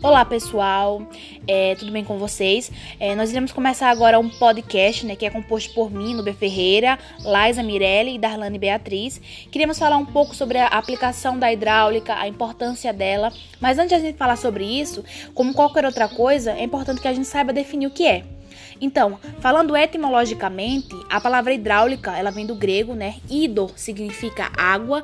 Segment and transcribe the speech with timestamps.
[0.00, 1.02] Olá pessoal,
[1.44, 2.70] é, tudo bem com vocês?
[3.00, 6.96] É, nós iremos começar agora um podcast, né, que é composto por mim, Nubia Ferreira,
[7.24, 9.20] Laisa Mirelli e Darlane Beatriz.
[9.50, 13.94] Queríamos falar um pouco sobre a aplicação da hidráulica, a importância dela, mas antes de
[13.96, 17.52] a gente falar sobre isso, como qualquer outra coisa, é importante que a gente saiba
[17.52, 18.24] definir o que é.
[18.80, 23.16] Então, falando etimologicamente, a palavra hidráulica, ela vem do grego, né?
[23.28, 25.02] Ido significa água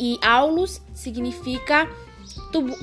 [0.00, 1.88] e aulos significa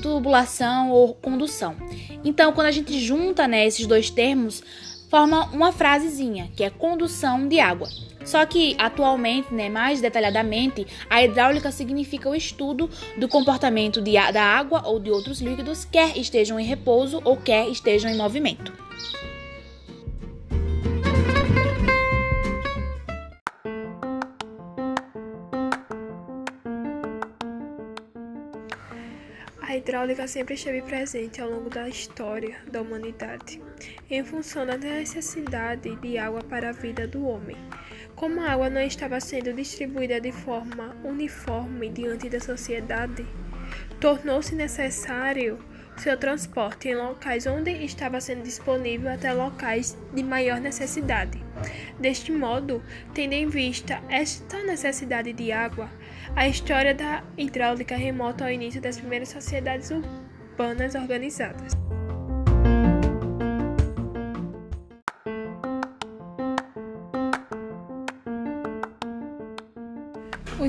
[0.01, 1.75] tubulação ou condução.
[2.23, 4.63] Então, quando a gente junta né, esses dois termos,
[5.09, 7.87] forma uma frasezinha, que é condução de água.
[8.23, 14.43] Só que atualmente, né, mais detalhadamente, a hidráulica significa o estudo do comportamento de, da
[14.43, 18.71] água ou de outros líquidos, quer estejam em repouso ou quer estejam em movimento.
[29.70, 33.62] A hidráulica sempre esteve presente ao longo da história da humanidade,
[34.09, 37.56] em função da necessidade de água para a vida do homem.
[38.16, 43.23] Como a água não estava sendo distribuída de forma uniforme diante da sociedade,
[44.00, 45.59] tornou-se necessário
[45.97, 51.44] seu transporte em locais onde estava sendo disponível até locais de maior necessidade.
[52.00, 52.81] Deste modo,
[53.14, 55.92] tendo em vista esta necessidade de água,
[56.36, 61.88] a história da hidráulica remota ao início das primeiras sociedades urbanas organizadas.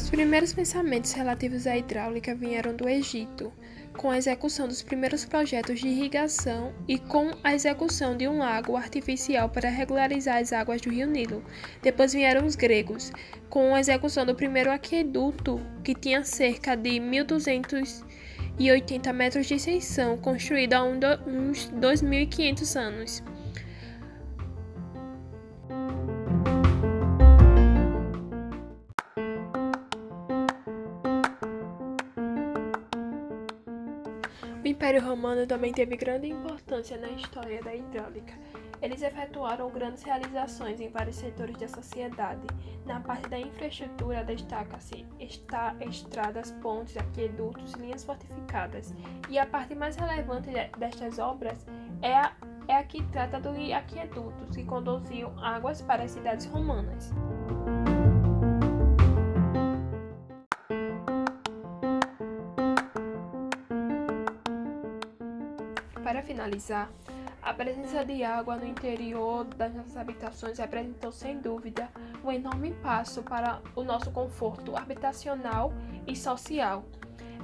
[0.01, 3.53] Os primeiros pensamentos relativos à hidráulica vieram do Egito,
[3.93, 8.78] com a execução dos primeiros projetos de irrigação e com a execução de um lago
[8.78, 11.45] artificial para regularizar as águas do rio Nilo.
[11.83, 13.12] Depois vieram os gregos,
[13.51, 20.73] com a execução do primeiro aqueduto, que tinha cerca de 1280 metros de extensão, construído
[20.73, 23.22] há uns 2500 anos.
[34.62, 38.34] O Império Romano também teve grande importância na história da hidráulica.
[38.82, 42.47] Eles efetuaram grandes realizações em vários setores da sociedade.
[42.84, 48.94] Na parte da infraestrutura destaca-se estradas, pontes, aquedutos, linhas fortificadas.
[49.31, 51.65] E a parte mais relevante destas obras
[52.03, 52.32] é a,
[52.69, 57.10] é a que trata dos aquedutos que conduziam águas para as cidades romanas.
[66.30, 66.88] Finalizar,
[67.42, 71.88] a presença de água no interior das nossas habitações representou, sem dúvida,
[72.24, 75.72] um enorme passo para o nosso conforto habitacional
[76.06, 76.84] e social.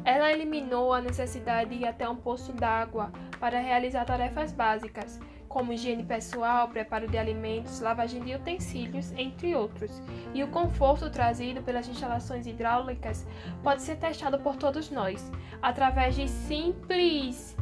[0.05, 3.11] Ela eliminou a necessidade de ir até um poço d'água
[3.41, 5.19] para realizar tarefas básicas,
[5.49, 10.01] como higiene pessoal, preparo de alimentos, lavagem de utensílios, entre outros.
[10.33, 13.27] E o conforto trazido pelas instalações hidráulicas
[13.65, 17.57] pode ser testado por todos nós, através de simples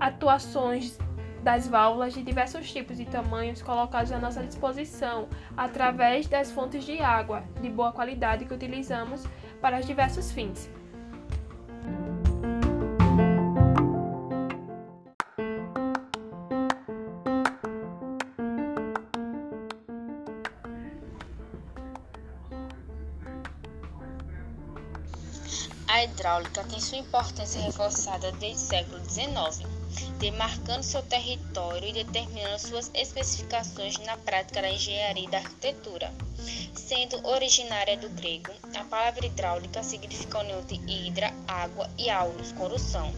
[0.00, 0.98] atuações
[1.42, 7.00] das válvulas de diversos tipos e tamanhos colocados à nossa disposição através das fontes de
[7.00, 9.24] água de boa qualidade que utilizamos
[9.60, 10.68] para os diversos fins.
[25.88, 29.77] A hidráulica tem sua importância reforçada desde o século XIX,
[30.18, 36.12] demarcando seu território e determinando suas especificações na prática da engenharia e da arquitetura.
[36.74, 43.12] Sendo originária do grego, a palavra hidráulica significa união de hidra, água e aulos, condução,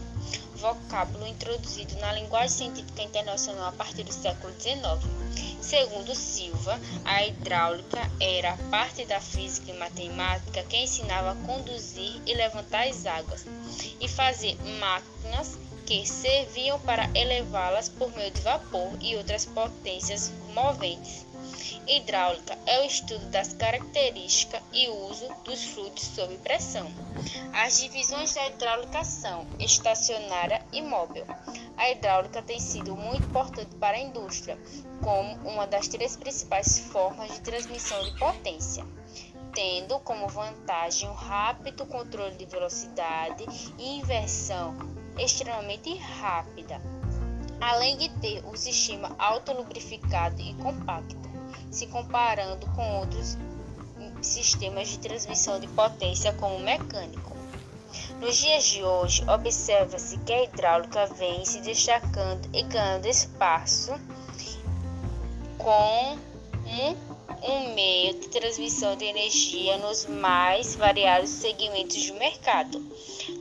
[0.55, 4.81] vocábulo introduzido na linguagem científica internacional a partir do século XIX.
[5.61, 12.33] Segundo Silva, a hidráulica era parte da física e matemática que ensinava a conduzir e
[12.33, 13.45] levantar as águas
[13.99, 21.25] e fazer máquinas que serviam para elevá-las por meio de vapor e outras potências moventes.
[21.87, 26.89] Hidráulica é o estudo das características e uso dos fluidos sob pressão.
[27.53, 31.25] As divisões da hidráulica são estacionária e móvel.
[31.77, 34.57] A hidráulica tem sido muito importante para a indústria,
[35.01, 38.85] como uma das três principais formas de transmissão de potência
[39.53, 43.45] tendo como vantagem o rápido controle de velocidade
[43.77, 46.81] e inversão extremamente rápida,
[47.59, 51.29] além de ter o sistema autolubrificado e compacto,
[51.69, 53.37] se comparando com outros
[54.21, 57.31] sistemas de transmissão de potência como o mecânico.
[58.19, 63.93] Nos dias de hoje, observa-se que a hidráulica vem se destacando e ganhando espaço
[65.57, 66.17] com
[66.65, 67.10] um
[67.73, 72.83] meio de transmissão de energia nos mais variados segmentos de mercado,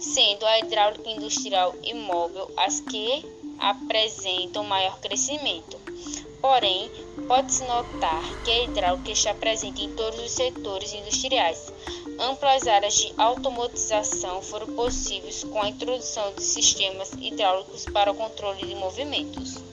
[0.01, 3.25] sendo a hidráulica industrial e móvel as que
[3.59, 5.79] apresentam maior crescimento.
[6.41, 6.91] Porém,
[7.29, 11.71] pode-se notar que a hidráulica está presente em todos os setores industriais.
[12.19, 18.67] Amplas áreas de automatização foram possíveis com a introdução de sistemas hidráulicos para o controle
[18.67, 19.70] de movimentos.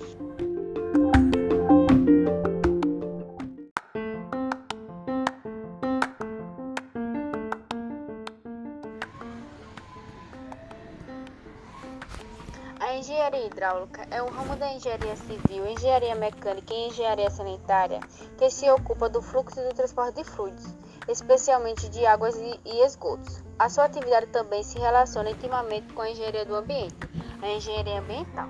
[12.80, 18.00] A engenharia hidráulica é um ramo da engenharia civil, engenharia mecânica e engenharia sanitária
[18.38, 20.76] que se ocupa do fluxo e do transporte de fluidos,
[21.08, 23.44] especialmente de águas e esgotos.
[23.58, 26.96] A sua atividade também se relaciona intimamente com a engenharia do ambiente,
[27.42, 28.50] a engenharia ambiental.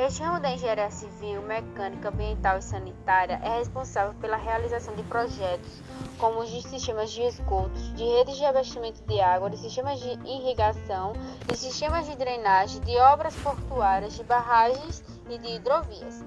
[0.00, 5.82] Este ramo da engenharia civil, mecânica, ambiental e sanitária é responsável pela realização de projetos
[6.18, 10.10] como os de sistemas de esgotos, de redes de abastecimento de água, de sistemas de
[10.24, 11.14] irrigação,
[11.48, 16.24] de sistemas de drenagem, de obras portuárias, de barragens e de hidrovias.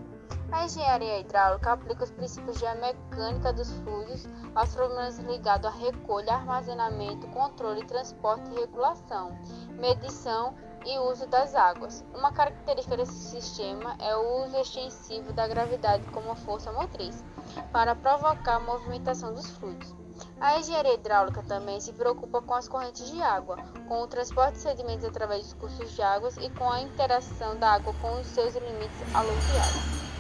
[0.51, 6.33] A engenharia hidráulica aplica os princípios de mecânica dos fluidos aos problemas ligados à recolha,
[6.33, 9.31] armazenamento, controle, transporte e regulação,
[9.80, 10.53] medição
[10.86, 12.03] e uso das águas.
[12.13, 17.24] Uma característica desse sistema é o uso extensivo da gravidade como força motriz
[17.71, 19.95] para provocar a movimentação dos fluidos.
[20.39, 23.57] A engenharia hidráulica também se preocupa com as correntes de água,
[23.88, 27.71] com o transporte de sedimentos através dos cursos de águas e com a interação da
[27.71, 30.11] água com os seus limites aluviais.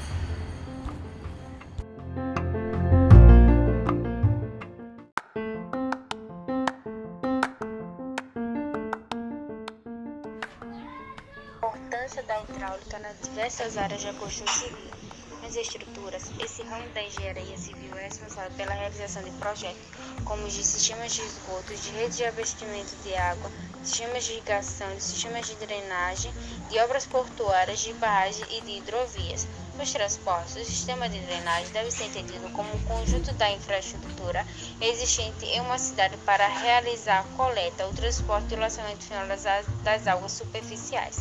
[11.91, 14.93] Importância da hidráulica nas diversas áreas da construção civil.
[15.41, 19.83] Nas estruturas, esse ramo da engenharia civil é responsável pela realização de projetos,
[20.23, 23.51] como os de sistemas de esgoto, de redes de abastecimento de água,
[23.83, 26.31] sistemas de irrigação, de sistemas de drenagem,
[26.69, 29.45] de obras portuárias, de barragens e de hidrovias.
[29.77, 34.45] Os transportes, o sistema de drenagem deve ser entendido como um conjunto da infraestrutura
[34.79, 40.07] existente em uma cidade para realizar a coleta, o transporte e o relacionamento final das
[40.07, 41.17] águas superficiais.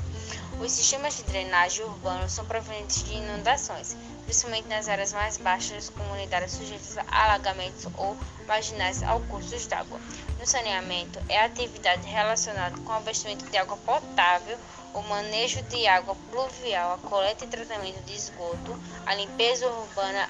[0.60, 5.88] Os sistemas de drenagem urbanos são provenientes de inundações, principalmente nas áreas mais baixas das
[5.88, 8.16] comunidades sujeitas a alagamentos ou
[8.46, 9.98] marginais ao curso d'água.
[10.38, 14.58] No saneamento, é a atividade relacionada com o abastecimento de água potável,
[14.94, 20.28] o manejo de água pluvial, a coleta e tratamento de esgoto, a limpeza urbana,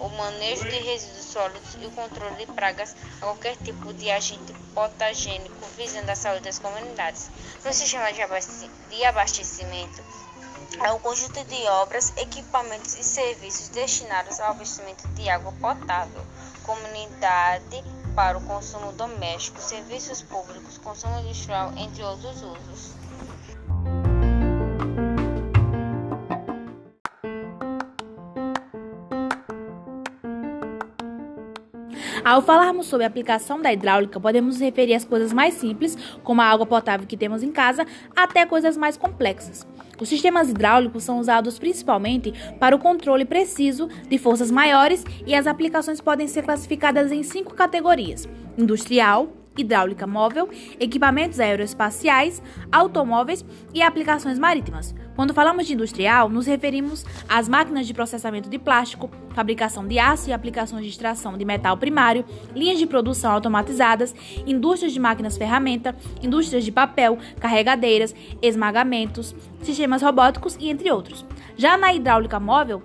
[0.00, 4.52] o manejo de resíduos sólidos e o controle de pragas a qualquer tipo de agente
[4.74, 7.30] patogênico visando a saúde das comunidades.
[7.64, 8.22] No sistema de
[9.04, 10.02] abastecimento,
[10.80, 16.24] é um conjunto de obras, equipamentos e serviços destinados ao abastecimento de água potável,
[16.62, 17.82] comunidade
[18.14, 22.97] para o consumo doméstico, serviços públicos, consumo industrial, entre outros usos.
[32.24, 36.44] Ao falarmos sobre a aplicação da hidráulica, podemos referir às coisas mais simples, como a
[36.44, 39.66] água potável que temos em casa, até coisas mais complexas.
[40.00, 45.46] Os sistemas hidráulicos são usados principalmente para o controle preciso de forças maiores e as
[45.46, 54.38] aplicações podem ser classificadas em cinco categorias: industrial, hidráulica móvel, equipamentos aeroespaciais, automóveis e aplicações
[54.38, 54.94] marítimas.
[55.18, 60.30] Quando falamos de industrial, nos referimos às máquinas de processamento de plástico, fabricação de aço
[60.30, 64.14] e aplicações de extração de metal primário, linhas de produção automatizadas,
[64.46, 71.26] indústrias de máquinas ferramenta, indústrias de papel, carregadeiras, esmagamentos, sistemas robóticos e entre outros.
[71.56, 72.80] Já na hidráulica móvel,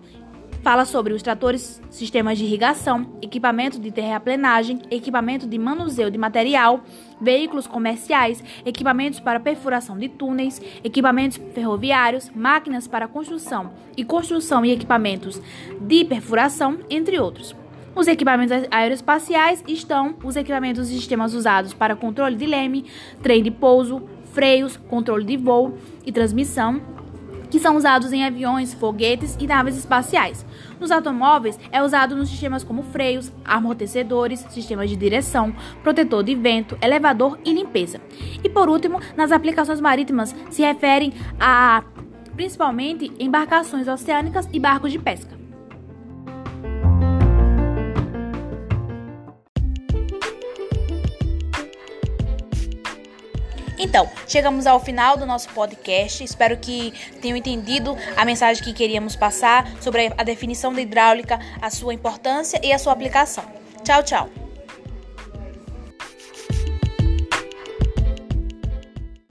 [0.63, 6.85] Fala sobre os tratores, sistemas de irrigação, equipamento de terraplenagem, equipamento de manuseio de material,
[7.19, 14.71] veículos comerciais, equipamentos para perfuração de túneis, equipamentos ferroviários, máquinas para construção e construção e
[14.71, 15.41] equipamentos
[15.81, 17.53] de perfuração, entre outros.
[17.93, 22.85] Os equipamentos aeroespaciais estão os equipamentos e sistemas usados para controle de leme,
[23.21, 26.92] trem de pouso, freios, controle de voo e transmissão,
[27.53, 30.43] que são usados em aviões, foguetes e naves espaciais.
[30.79, 36.75] Nos automóveis, é usado nos sistemas como freios, amortecedores, sistemas de direção, protetor de vento,
[36.81, 38.01] elevador e limpeza.
[38.43, 41.83] E por último, nas aplicações marítimas, se referem a
[42.35, 45.42] principalmente embarcações oceânicas e barcos de pesca.
[53.83, 56.23] Então, chegamos ao final do nosso podcast.
[56.23, 61.69] Espero que tenham entendido a mensagem que queríamos passar sobre a definição da hidráulica, a
[61.69, 63.43] sua importância e a sua aplicação.
[63.83, 64.42] Tchau, tchau.